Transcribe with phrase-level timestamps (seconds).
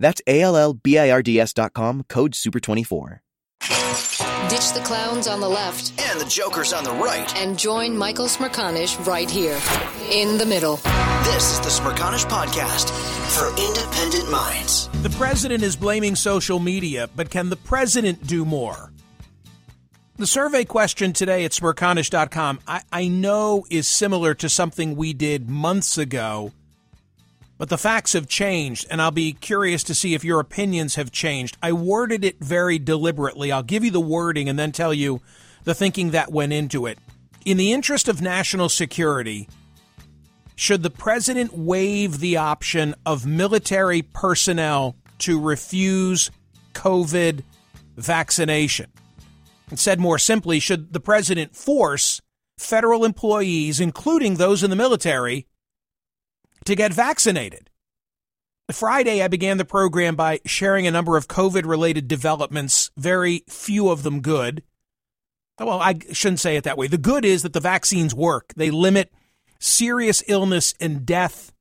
[0.00, 3.20] That's A-L-L-B-I-R-D-S dot com, code SUPER24.
[4.48, 7.36] Ditch the clowns on the left And the Joker's on the right.
[7.36, 9.60] and join Michael Smerconish right here
[10.10, 10.76] in the middle.
[11.22, 12.90] This is the Smerconish Podcast
[13.38, 14.88] for independent minds.
[15.02, 18.92] The president is blaming social media, but can the president do more?
[20.16, 25.48] The survey question today at smerconish.com, I, I know is similar to something we did
[25.48, 26.52] months ago,
[27.60, 31.12] but the facts have changed, and I'll be curious to see if your opinions have
[31.12, 31.58] changed.
[31.62, 33.52] I worded it very deliberately.
[33.52, 35.20] I'll give you the wording and then tell you
[35.64, 36.98] the thinking that went into it.
[37.44, 39.46] In the interest of national security,
[40.56, 46.30] should the president waive the option of military personnel to refuse
[46.72, 47.44] COVID
[47.94, 48.90] vaccination?
[49.68, 52.22] And said more simply, should the president force
[52.56, 55.46] federal employees, including those in the military,
[56.64, 57.70] to get vaccinated?
[58.72, 63.88] Friday, I began the program by sharing a number of COVID related developments, very few
[63.88, 64.62] of them good.
[65.58, 66.86] Well, I shouldn't say it that way.
[66.86, 69.12] The good is that the vaccines work, they limit
[69.58, 71.52] serious illness and death.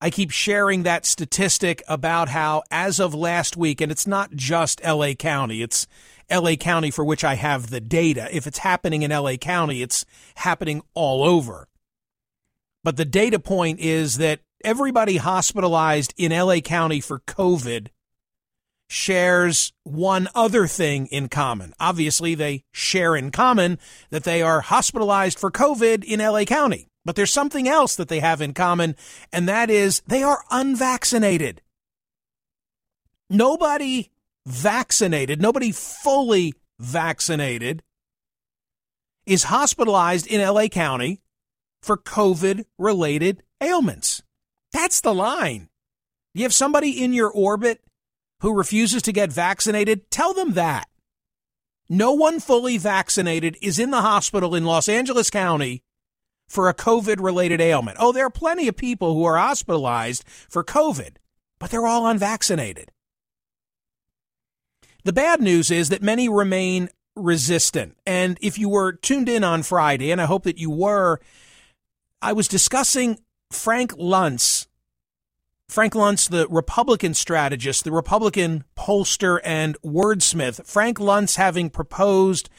[0.00, 4.82] I keep sharing that statistic about how, as of last week, and it's not just
[4.82, 5.86] LA County, it's
[6.30, 8.28] LA County for which I have the data.
[8.34, 11.68] If it's happening in LA County, it's happening all over.
[12.82, 17.88] But the data point is that everybody hospitalized in LA County for COVID
[18.88, 21.72] shares one other thing in common.
[21.78, 23.78] Obviously, they share in common
[24.10, 26.88] that they are hospitalized for COVID in LA County.
[27.04, 28.96] But there's something else that they have in common,
[29.32, 31.62] and that is they are unvaccinated.
[33.30, 34.10] Nobody
[34.46, 37.82] vaccinated, nobody fully vaccinated
[39.24, 41.20] is hospitalized in LA County
[41.82, 44.22] for COVID related ailments.
[44.72, 45.68] That's the line.
[46.34, 47.82] You have somebody in your orbit
[48.40, 50.88] who refuses to get vaccinated, tell them that.
[51.88, 55.82] No one fully vaccinated is in the hospital in Los Angeles County
[56.48, 57.96] for a COVID related ailment.
[58.00, 61.16] Oh, there are plenty of people who are hospitalized for COVID,
[61.58, 62.92] but they're all unvaccinated.
[65.04, 67.96] The bad news is that many remain resistant.
[68.06, 71.20] And if you were tuned in on Friday, and I hope that you were,
[72.22, 73.18] I was discussing
[73.50, 74.66] Frank Luntz.
[75.68, 80.66] Frank Luntz, the Republican strategist, the Republican pollster and wordsmith.
[80.66, 82.50] Frank Luntz having proposed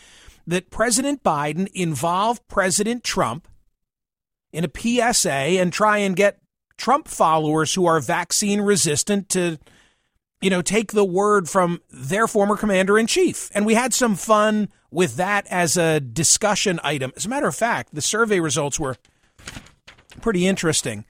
[0.48, 3.48] that President Biden involve President Trump
[4.52, 6.40] in a PSA and try and get
[6.78, 9.60] Trump followers who are vaccine resistant to,
[10.42, 13.52] you know, take the word from their former commander in chief.
[13.54, 17.12] And we had some fun with that as a discussion item.
[17.16, 18.98] As a matter of fact, the survey results were
[20.16, 21.06] pretty interesting.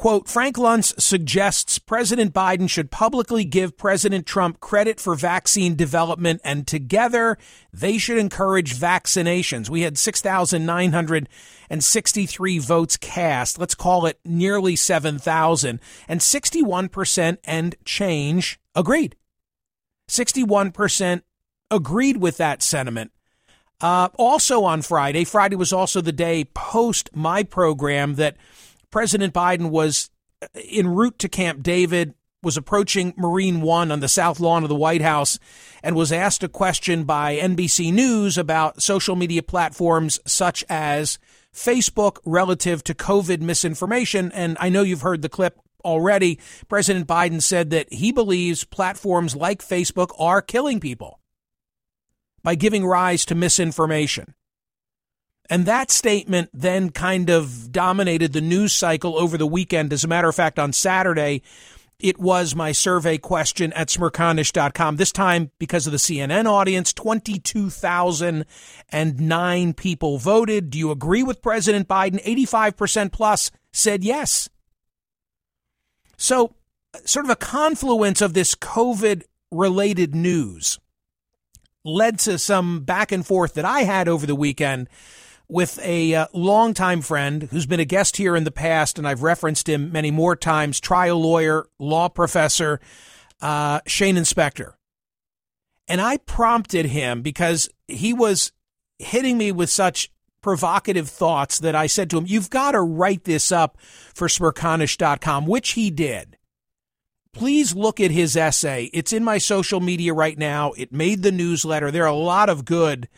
[0.00, 6.40] Quote Frank Luntz suggests President Biden should publicly give President Trump credit for vaccine development,
[6.42, 7.36] and together
[7.70, 9.68] they should encourage vaccinations.
[9.68, 13.58] We had 6,963 votes cast.
[13.58, 15.80] Let's call it nearly 7,000.
[16.08, 19.16] And 61% and change agreed.
[20.08, 21.20] 61%
[21.70, 23.12] agreed with that sentiment.
[23.80, 28.36] Uh, also on Friday, Friday was also the day post my program that
[28.90, 30.10] President Biden was
[30.54, 34.74] en route to Camp David, was approaching Marine One on the south lawn of the
[34.74, 35.38] White House,
[35.82, 41.18] and was asked a question by NBC News about social media platforms such as
[41.54, 44.30] Facebook relative to COVID misinformation.
[44.32, 46.38] And I know you've heard the clip already.
[46.68, 51.19] President Biden said that he believes platforms like Facebook are killing people
[52.42, 54.34] by giving rise to misinformation.
[55.48, 59.92] And that statement then kind of dominated the news cycle over the weekend.
[59.92, 61.42] As a matter of fact, on Saturday,
[61.98, 64.96] it was my survey question at smerconish.com.
[64.96, 70.70] This time, because of the CNN audience, 22,009 people voted.
[70.70, 72.24] Do you agree with President Biden?
[72.24, 74.48] 85% plus said yes.
[76.16, 76.54] So,
[77.04, 80.78] sort of a confluence of this COVID related news
[81.84, 84.88] led to some back and forth that I had over the weekend
[85.48, 89.22] with a uh, longtime friend who's been a guest here in the past, and I've
[89.22, 92.80] referenced him many more times trial lawyer, law professor,
[93.40, 94.76] uh, Shanin Specter.
[95.88, 98.52] And I prompted him because he was
[98.98, 100.10] hitting me with such
[100.40, 105.46] provocative thoughts that I said to him, You've got to write this up for smerconish.com,
[105.46, 106.36] which he did.
[107.32, 108.90] Please look at his essay.
[108.92, 110.72] It's in my social media right now.
[110.72, 111.90] It made the newsletter.
[111.90, 113.08] There are a lot of good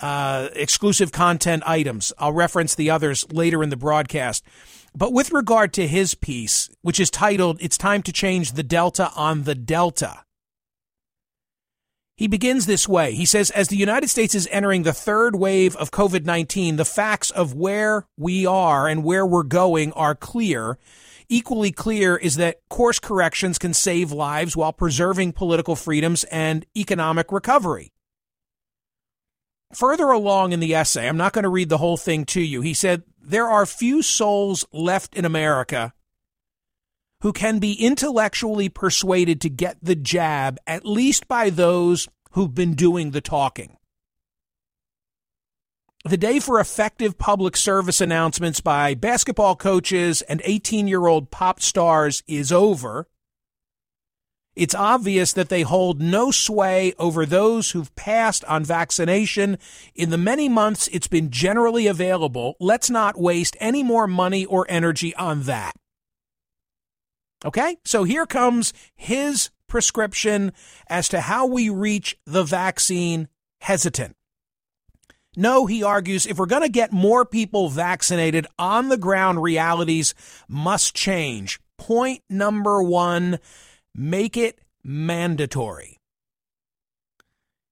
[0.00, 2.12] uh, exclusive content items.
[2.18, 4.44] I'll reference the others later in the broadcast.
[4.94, 9.10] But with regard to his piece, which is titled, It's Time to Change the Delta
[9.14, 10.24] on the Delta,
[12.16, 13.14] he begins this way.
[13.14, 16.84] He says, As the United States is entering the third wave of COVID 19, the
[16.84, 20.78] facts of where we are and where we're going are clear.
[21.28, 27.32] Equally clear is that course corrections can save lives while preserving political freedoms and economic
[27.32, 27.92] recovery.
[29.74, 32.60] Further along in the essay, I'm not going to read the whole thing to you.
[32.60, 35.94] He said, There are few souls left in America
[37.22, 42.74] who can be intellectually persuaded to get the jab, at least by those who've been
[42.74, 43.76] doing the talking.
[46.04, 51.60] The day for effective public service announcements by basketball coaches and 18 year old pop
[51.60, 53.06] stars is over.
[54.56, 59.58] It's obvious that they hold no sway over those who've passed on vaccination.
[59.94, 64.66] In the many months it's been generally available, let's not waste any more money or
[64.68, 65.74] energy on that.
[67.44, 67.76] Okay?
[67.84, 70.52] So here comes his prescription
[70.88, 73.28] as to how we reach the vaccine
[73.60, 74.16] hesitant.
[75.34, 80.14] No, he argues, if we're going to get more people vaccinated, on the ground realities
[80.46, 81.58] must change.
[81.78, 83.38] Point number one
[83.94, 85.98] make it mandatory.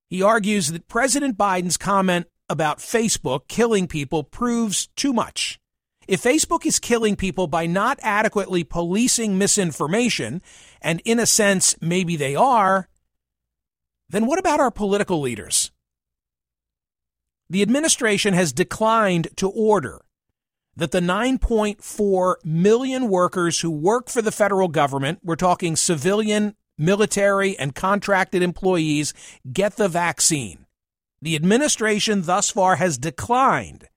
[0.09, 5.61] He argues that President Biden's comment about Facebook killing people proves too much.
[6.09, 10.43] If Facebook is killing people by not adequately policing misinformation,
[10.83, 12.89] and in a sense, maybe they are,
[14.09, 15.70] then what about our political leaders?
[17.51, 20.01] The administration has declined to order
[20.77, 27.59] that the 9.4 million workers who work for the federal government, we're talking civilian, military,
[27.59, 29.13] and contracted employees,
[29.53, 30.65] get the vaccine.
[31.21, 33.89] The administration thus far has declined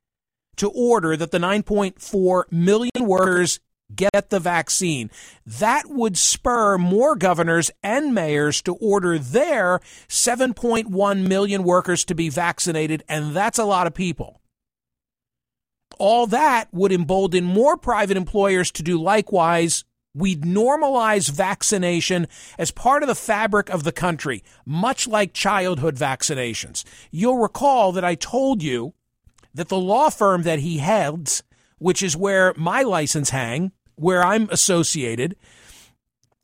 [0.55, 3.59] to order that the 9.4 million workers
[3.95, 5.09] get the vaccine.
[5.45, 12.29] That would spur more governors and mayors to order their 7.1 million workers to be
[12.29, 14.41] vaccinated, and that's a lot of people.
[15.99, 19.83] All that would embolden more private employers to do likewise.
[20.15, 26.83] We'd normalize vaccination as part of the fabric of the country, much like childhood vaccinations.
[27.09, 28.93] You'll recall that I told you
[29.53, 31.43] that the law firm that he heads,
[31.77, 35.35] which is where my license hang, where I'm associated,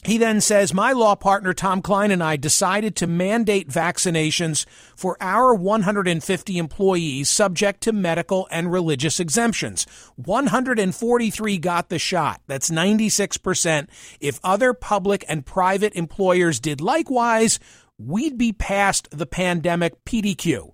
[0.06, 4.66] he then says, My law partner Tom Kline and I decided to mandate vaccinations
[4.96, 9.86] for our 150 employees subject to medical and religious exemptions.
[10.16, 12.42] 143 got the shot.
[12.48, 13.90] That's 96%.
[14.22, 17.60] If other public and private employers did likewise,
[17.98, 20.72] we'd be past the pandemic PDQ.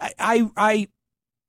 [0.00, 0.88] I, I, I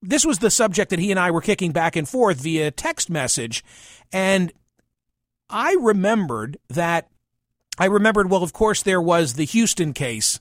[0.01, 3.09] this was the subject that he and I were kicking back and forth via text
[3.09, 3.63] message.
[4.11, 4.53] And
[5.49, 7.09] I remembered that,
[7.77, 10.39] I remembered, well, of course, there was the Houston case.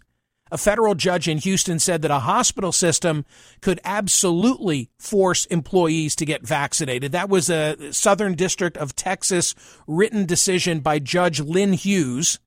[0.53, 3.25] A federal judge in Houston said that a hospital system
[3.60, 7.10] could absolutely force employees to get vaccinated.
[7.10, 9.56] That was a Southern District of Texas
[9.89, 12.39] written decision by Judge Lynn Hughes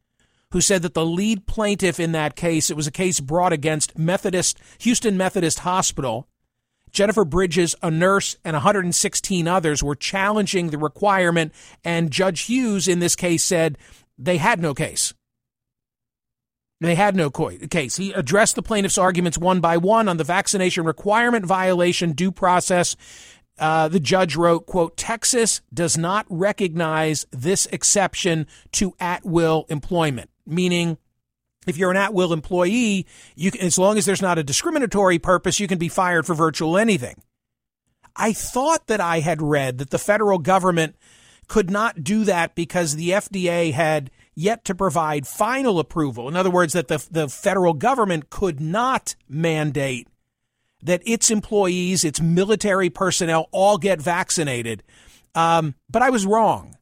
[0.52, 3.98] who said that the lead plaintiff in that case, it was a case brought against
[3.98, 6.28] Methodist, Houston Methodist Hospital.
[6.92, 11.54] Jennifer Bridges, a nurse, and 116 others were challenging the requirement,
[11.84, 13.78] and Judge Hughes in this case said
[14.18, 15.14] they had no case.
[16.82, 17.98] They had no case.
[17.98, 22.96] He addressed the plaintiff's arguments one by one on the vaccination requirement violation due process.
[23.58, 30.30] Uh, the judge wrote, quote, Texas does not recognize this exception to at will employment
[30.50, 30.98] meaning
[31.68, 35.60] if you're an at-will employee, you can, as long as there's not a discriminatory purpose,
[35.60, 37.22] you can be fired for virtual anything.
[38.16, 40.96] I thought that I had read that the federal government
[41.48, 46.28] could not do that because the FDA had yet to provide final approval.
[46.28, 50.08] In other words, that the, the federal government could not mandate
[50.82, 54.84] that its employees, its military personnel all get vaccinated.
[55.36, 56.78] Um, but I was wrong.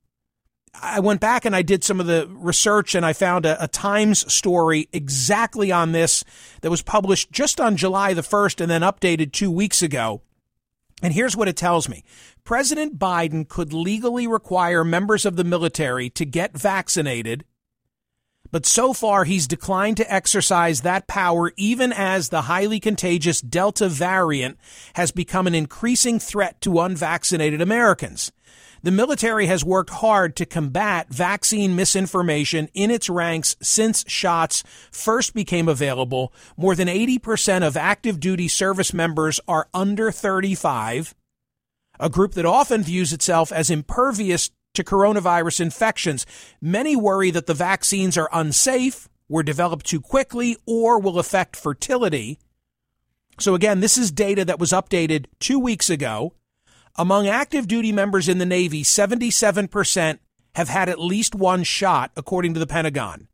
[0.81, 3.67] I went back and I did some of the research and I found a, a,
[3.67, 6.23] Times story exactly on this
[6.61, 10.21] that was published just on July the 1st and then updated two weeks ago.
[11.01, 12.03] And here's what it tells me
[12.43, 17.45] President Biden could legally require members of the military to get vaccinated,
[18.51, 23.89] But so far, he's declined to exercise that power, even as the highly contagious Delta
[23.89, 24.57] variant
[24.93, 28.31] has become an increasing threat to unvaccinated Americans.
[28.83, 35.33] The military has worked hard to combat vaccine misinformation in its ranks since shots first
[35.33, 36.31] became available.
[36.55, 41.15] More than 80% of active duty service members are under 35,
[41.99, 46.25] a group that often views itself as impervious to coronavirus infections.
[46.61, 52.39] Many worry that the vaccines are unsafe, were developed too quickly, or will affect fertility.
[53.39, 56.33] So, again, this is data that was updated two weeks ago.
[56.97, 60.19] Among active duty members in the Navy, 77%
[60.55, 63.27] have had at least one shot, according to the Pentagon.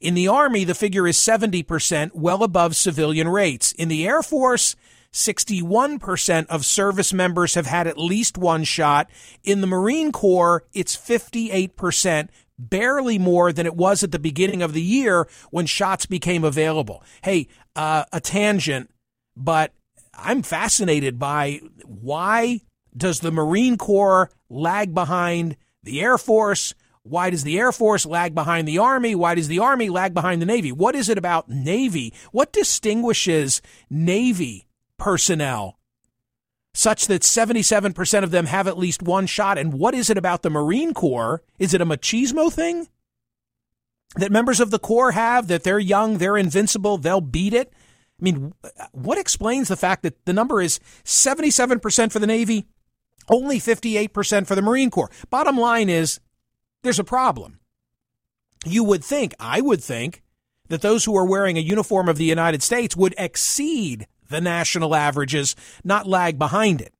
[0.00, 3.72] In the Army, the figure is 70%, well above civilian rates.
[3.72, 4.76] In the Air Force,
[5.12, 9.10] 61% of service members have had at least one shot.
[9.44, 14.72] In the Marine Corps, it's 58%, barely more than it was at the beginning of
[14.72, 17.02] the year when shots became available.
[17.22, 18.90] Hey, uh, a tangent,
[19.36, 19.74] but
[20.14, 22.60] I'm fascinated by why
[22.96, 26.74] does the Marine Corps lag behind the Air Force?
[27.02, 29.14] Why does the Air Force lag behind the Army?
[29.14, 30.70] Why does the Army lag behind the Navy?
[30.72, 32.12] What is it about Navy?
[32.30, 34.66] What distinguishes Navy
[34.98, 35.78] personnel
[36.74, 39.58] such that 77% of them have at least one shot?
[39.58, 41.42] And what is it about the Marine Corps?
[41.58, 42.88] Is it a machismo thing?
[44.16, 47.72] That members of the Corps have, that they're young, they're invincible, they'll beat it?
[48.20, 48.52] I mean,
[48.92, 52.66] what explains the fact that the number is 77% for the Navy,
[53.30, 55.10] only 58% for the Marine Corps?
[55.30, 56.20] Bottom line is
[56.82, 57.60] there's a problem.
[58.64, 60.22] You would think, I would think,
[60.68, 64.94] that those who are wearing a uniform of the United States would exceed the national
[64.94, 66.92] averages, not lag behind it.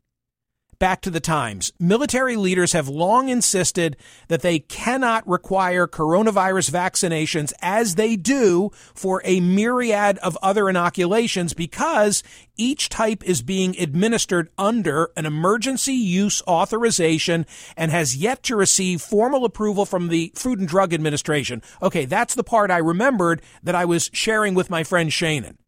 [0.80, 1.74] Back to the Times.
[1.78, 9.20] Military leaders have long insisted that they cannot require coronavirus vaccinations as they do for
[9.26, 12.22] a myriad of other inoculations because
[12.56, 17.44] each type is being administered under an emergency use authorization
[17.76, 21.60] and has yet to receive formal approval from the Food and Drug Administration.
[21.82, 25.58] Okay, that's the part I remembered that I was sharing with my friend Shanin.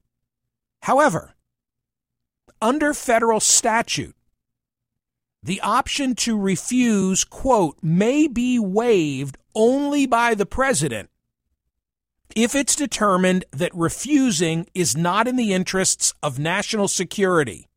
[0.81, 1.35] However,
[2.63, 4.17] under federal statute,
[5.43, 11.11] the option to refuse, quote, may be waived only by the president
[12.35, 17.69] if it's determined that refusing is not in the interests of national security.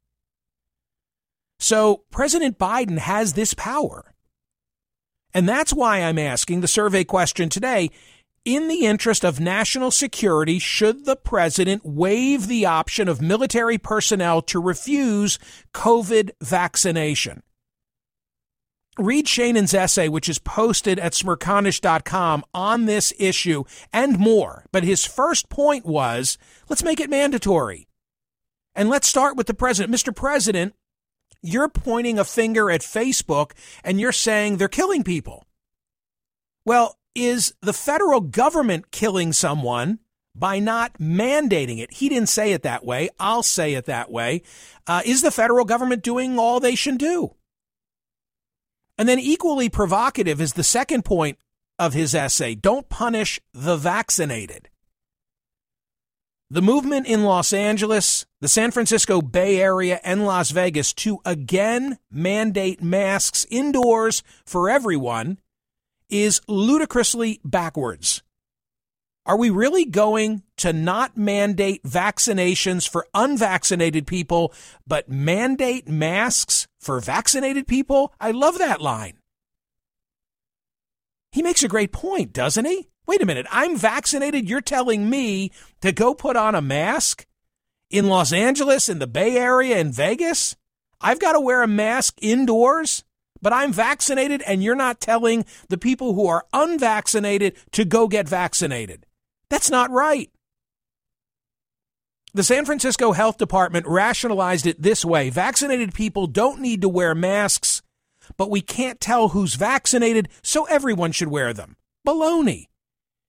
[1.60, 4.13] So President Biden has this power.
[5.34, 7.89] And that's why I'm asking the survey question today
[8.45, 14.41] in the interest of national security, should the president waive the option of military personnel
[14.43, 15.39] to refuse
[15.74, 17.41] COVID vaccination?
[18.97, 24.65] Read Shanin's essay, which is posted at smerconish.com on this issue and more.
[24.71, 26.37] But his first point was
[26.69, 27.87] let's make it mandatory.
[28.73, 29.93] And let's start with the president.
[29.93, 30.15] Mr.
[30.15, 30.73] President,
[31.41, 33.51] you're pointing a finger at Facebook
[33.83, 35.45] and you're saying they're killing people.
[36.65, 39.99] Well, is the federal government killing someone
[40.33, 41.93] by not mandating it?
[41.93, 43.09] He didn't say it that way.
[43.19, 44.41] I'll say it that way.
[44.87, 47.35] Uh, is the federal government doing all they should do?
[48.97, 51.37] And then, equally provocative is the second point
[51.77, 54.69] of his essay don't punish the vaccinated.
[56.49, 61.97] The movement in Los Angeles, the San Francisco Bay Area, and Las Vegas to again
[62.11, 65.39] mandate masks indoors for everyone
[66.09, 68.21] is ludicrously backwards.
[69.25, 74.53] Are we really going to not mandate vaccinations for unvaccinated people,
[74.85, 78.13] but mandate masks for vaccinated people?
[78.19, 79.17] I love that line.
[81.31, 82.87] He makes a great point, doesn't he?
[83.07, 83.45] Wait a minute.
[83.51, 84.49] I'm vaccinated.
[84.49, 85.51] You're telling me
[85.81, 87.25] to go put on a mask
[87.89, 90.55] in Los Angeles, in the Bay Area, in Vegas?
[91.01, 93.03] I've got to wear a mask indoors?
[93.45, 98.27] but I'm vaccinated and you're not telling the people who are unvaccinated to go get
[98.27, 99.05] vaccinated.
[99.49, 100.31] That's not right.
[102.35, 107.15] The San Francisco Health Department rationalized it this way vaccinated people don't need to wear
[107.15, 107.81] masks,
[108.35, 111.77] but we can't tell who's vaccinated, so everyone should wear them.
[112.05, 112.65] Baloney.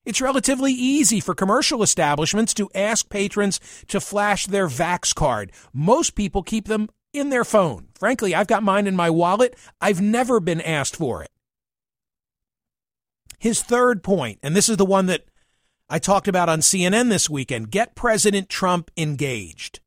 [0.04, 5.52] It's relatively easy for commercial establishments to ask patrons to flash their Vax card.
[5.72, 7.86] Most people keep them in their phone.
[7.96, 9.54] Frankly, I've got mine in my wallet.
[9.80, 11.30] I've never been asked for it.
[13.38, 15.26] His third point, and this is the one that
[15.88, 19.80] I talked about on CNN this weekend get President Trump engaged.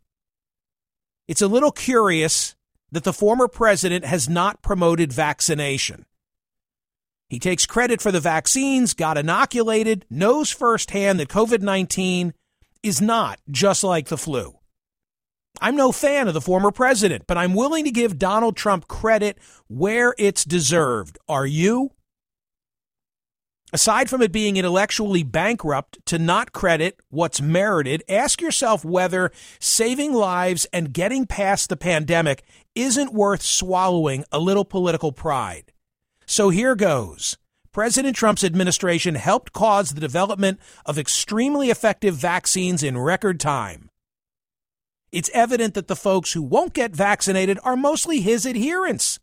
[1.27, 2.55] It's a little curious
[2.91, 6.05] that the former president has not promoted vaccination.
[7.27, 12.33] He takes credit for the vaccines, got inoculated, knows firsthand that COVID 19
[12.81, 14.55] is not just like the flu.
[15.61, 19.37] I'm no fan of the former president, but I'm willing to give Donald Trump credit
[19.67, 21.17] where it's deserved.
[21.27, 21.91] Are you?
[23.71, 30.13] Aside from it being intellectually bankrupt to not credit what's merited, ask yourself whether saving
[30.13, 35.71] lives and getting past the pandemic isn't worth swallowing a little political pride.
[36.25, 37.37] So here goes.
[37.71, 43.91] President Trump's administration helped cause the development of extremely effective vaccines in record time.
[45.11, 49.19] It's evident that the folks who won't get vaccinated are mostly his adherents.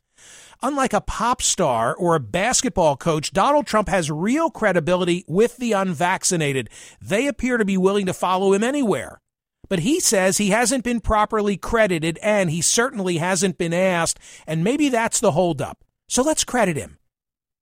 [0.62, 5.72] Unlike a pop star or a basketball coach, Donald Trump has real credibility with the
[5.72, 6.70] unvaccinated.
[7.00, 9.20] They appear to be willing to follow him anywhere.
[9.68, 14.62] But he says he hasn't been properly credited and he certainly hasn't been asked, and
[14.62, 15.84] maybe that's the holdup.
[16.08, 16.98] So let's credit him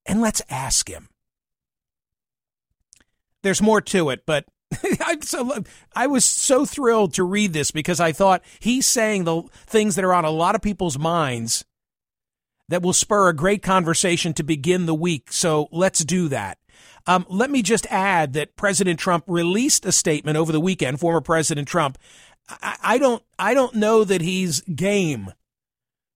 [0.05, 1.09] and let's ask him.
[3.41, 4.45] There's more to it, but
[4.83, 5.63] I, so,
[5.95, 10.05] I was so thrilled to read this because I thought he's saying the things that
[10.05, 11.65] are on a lot of people's minds
[12.69, 15.31] that will spur a great conversation to begin the week.
[15.31, 16.57] So let's do that.
[17.07, 20.99] Um, let me just add that President Trump released a statement over the weekend.
[20.99, 21.97] Former President Trump.
[22.49, 23.23] I, I don't.
[23.37, 25.33] I don't know that he's game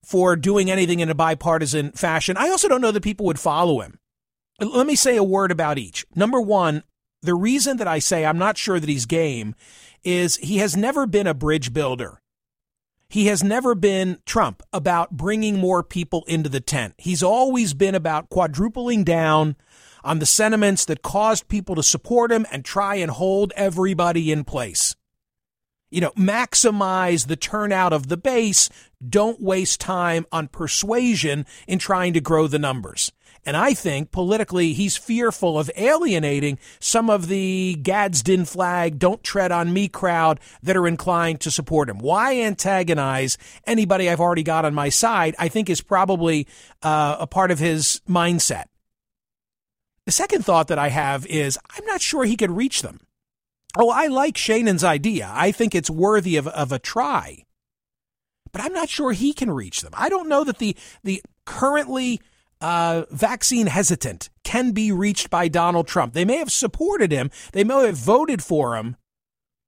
[0.04, 2.36] for doing anything in a bipartisan fashion.
[2.36, 3.98] I also don't know that people would follow him.
[4.60, 6.04] Let me say a word about each.
[6.14, 6.82] Number one,
[7.22, 9.54] the reason that I say I'm not sure that he's game
[10.02, 12.20] is he has never been a bridge builder.
[13.10, 16.94] He has never been Trump about bringing more people into the tent.
[16.96, 19.56] He's always been about quadrupling down
[20.04, 24.44] on the sentiments that caused people to support him and try and hold everybody in
[24.44, 24.94] place.
[25.90, 28.70] You know, maximize the turnout of the base.
[29.06, 33.10] Don't waste time on persuasion in trying to grow the numbers.
[33.46, 39.50] And I think politically, he's fearful of alienating some of the Gadsden flag, don't tread
[39.50, 41.98] on me crowd that are inclined to support him.
[41.98, 45.34] Why antagonize anybody I've already got on my side?
[45.38, 46.46] I think is probably
[46.82, 48.64] uh, a part of his mindset.
[50.04, 53.00] The second thought that I have is I'm not sure he could reach them.
[53.78, 55.30] Oh, I like Shanin's idea.
[55.32, 57.44] I think it's worthy of, of a try.
[58.52, 59.92] But I'm not sure he can reach them.
[59.94, 62.20] I don't know that the the currently
[62.60, 66.12] uh, vaccine hesitant can be reached by Donald Trump.
[66.12, 68.96] They may have supported him, they may have voted for him,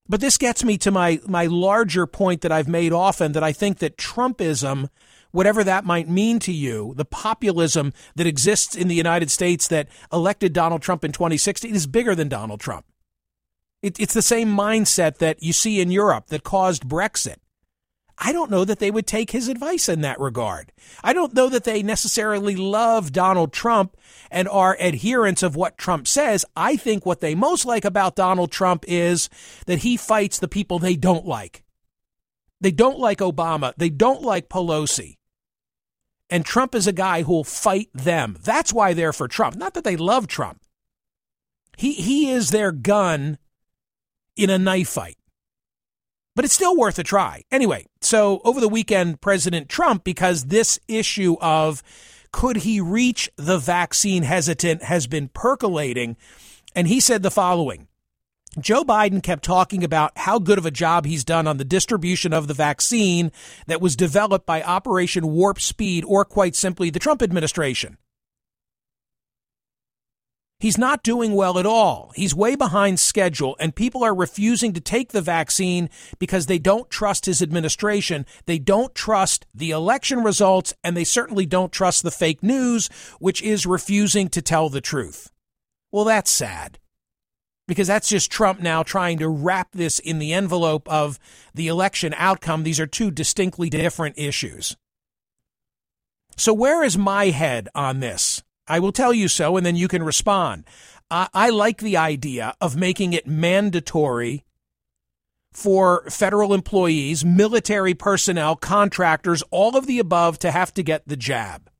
[0.08, 3.52] but this gets me to my my larger point that I've made often that I
[3.52, 4.88] think that Trumpism,
[5.30, 9.88] whatever that might mean to you, the populism that exists in the United States that
[10.12, 12.84] elected Donald Trump in 2016 is bigger than Donald Trump.
[13.80, 17.36] It, it's the same mindset that you see in Europe that caused Brexit.
[18.18, 20.72] I don't know that they would take his advice in that regard.
[21.02, 23.96] I don't know that they necessarily love Donald Trump
[24.30, 26.44] and are adherents of what Trump says.
[26.56, 29.28] I think what they most like about Donald Trump is
[29.66, 31.64] that he fights the people they don't like.
[32.60, 33.72] They don't like Obama.
[33.76, 35.16] They don't like Pelosi.
[36.30, 38.36] And Trump is a guy who will fight them.
[38.42, 39.56] That's why they're for Trump.
[39.56, 40.62] Not that they love Trump.
[41.76, 43.38] He, he is their gun
[44.36, 45.16] in a knife fight
[46.34, 47.44] but it's still worth a try.
[47.50, 51.82] Anyway, so over the weekend, President Trump, because this issue of
[52.32, 56.16] could he reach the vaccine hesitant has been percolating,
[56.74, 57.88] and he said the following.
[58.58, 62.34] Joe Biden kept talking about how good of a job he's done on the distribution
[62.34, 63.32] of the vaccine
[63.66, 67.96] that was developed by Operation Warp Speed, or quite simply, the Trump administration.
[70.62, 72.12] He's not doing well at all.
[72.14, 76.88] He's way behind schedule, and people are refusing to take the vaccine because they don't
[76.88, 78.24] trust his administration.
[78.46, 82.86] They don't trust the election results, and they certainly don't trust the fake news,
[83.18, 85.32] which is refusing to tell the truth.
[85.90, 86.78] Well, that's sad
[87.66, 91.18] because that's just Trump now trying to wrap this in the envelope of
[91.52, 92.62] the election outcome.
[92.62, 94.76] These are two distinctly different issues.
[96.36, 98.44] So, where is my head on this?
[98.72, 100.64] I will tell you so, and then you can respond.
[101.10, 104.46] I, I like the idea of making it mandatory
[105.52, 111.18] for federal employees, military personnel, contractors, all of the above to have to get the
[111.18, 111.70] jab.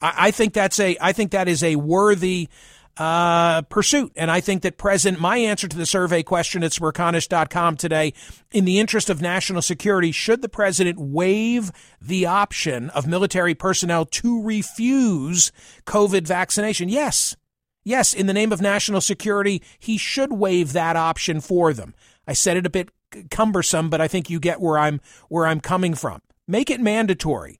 [0.00, 2.48] I, I think that's a I think that is a worthy
[2.96, 4.12] uh, pursuit.
[4.16, 8.14] And I think that President, my answer to the survey question at smerconish.com today,
[8.52, 14.04] in the interest of national security, should the president waive the option of military personnel
[14.06, 15.52] to refuse
[15.84, 16.88] COVID vaccination?
[16.88, 17.36] Yes.
[17.84, 21.94] Yes, in the name of national security, he should waive that option for them.
[22.26, 22.90] I said it a bit
[23.30, 26.20] cumbersome, but I think you get where I'm where I'm coming from.
[26.48, 27.58] Make it mandatory.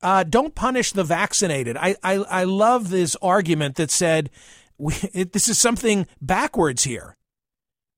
[0.00, 1.76] Uh, don't punish the vaccinated.
[1.76, 4.30] I, I, I love this argument that said
[4.78, 7.16] we, it, this is something backwards here.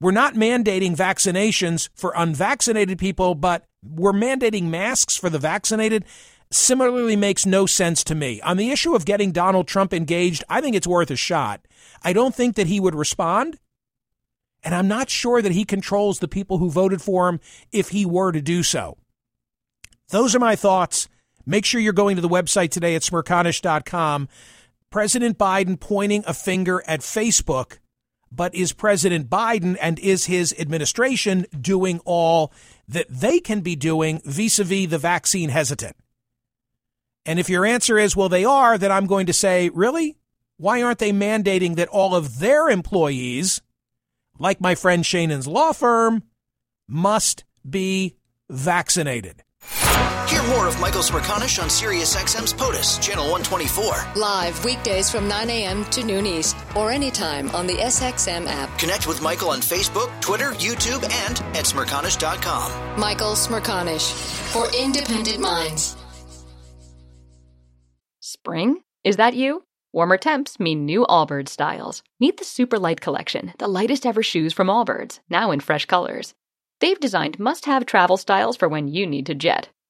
[0.01, 6.05] We're not mandating vaccinations for unvaccinated people, but we're mandating masks for the vaccinated.
[6.51, 8.41] Similarly, makes no sense to me.
[8.43, 11.67] On the issue of getting Donald Trump engaged, I think it's worth a shot.
[12.03, 13.59] I don't think that he would respond.
[14.63, 17.41] And I'm not sure that he controls the people who voted for him
[17.73, 18.99] if he were to do so.
[20.11, 21.09] Those are my thoughts.
[21.47, 24.29] Make sure you're going to the website today at smerconish.com.
[24.91, 27.79] President Biden pointing a finger at Facebook,
[28.31, 32.53] but is President Biden and is his administration doing all
[32.89, 35.97] that they can be doing vis a vis the vaccine hesitant?
[37.25, 40.17] And if your answer is, well, they are, then I'm going to say, really?
[40.59, 43.61] Why aren't they mandating that all of their employees
[44.39, 46.23] like my friend Shanin's law firm,
[46.89, 48.17] must be
[48.49, 49.43] vaccinated.
[50.29, 54.21] Hear more of Michael Smerconish on SiriusXM's POTUS, Channel 124.
[54.21, 55.85] Live weekdays from 9 a.m.
[55.87, 58.77] to noon East or anytime on the SXM app.
[58.77, 62.99] Connect with Michael on Facebook, Twitter, YouTube, and at Smerconish.com.
[62.99, 64.11] Michael Smerconish
[64.53, 65.97] for independent minds.
[68.19, 68.83] Spring?
[69.05, 69.63] Is that you?
[69.93, 72.03] Warmer temps mean new Allbirds styles.
[72.19, 76.35] Meet the Super Light Collection, the lightest ever shoes from Allbirds, now in fresh colors.
[76.81, 79.69] They've designed must have travel styles for when you need to jet.